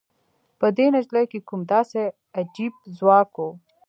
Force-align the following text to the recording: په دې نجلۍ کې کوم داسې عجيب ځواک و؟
په 0.59 0.67
دې 0.77 0.85
نجلۍ 0.95 1.25
کې 1.31 1.39
کوم 1.47 1.61
داسې 1.73 2.01
عجيب 2.39 2.73
ځواک 2.97 3.31
و؟ 3.43 3.45